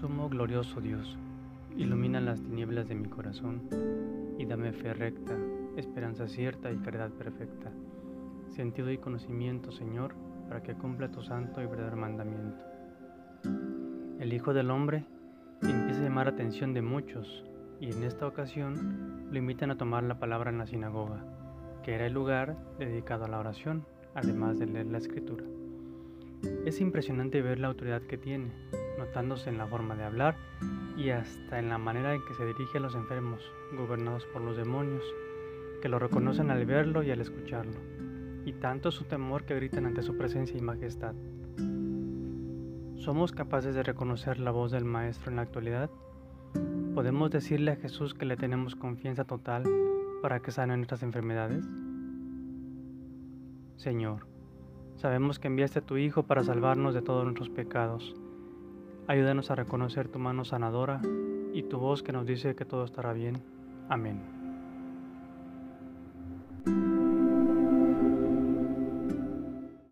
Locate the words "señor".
9.72-10.14, 53.76-54.26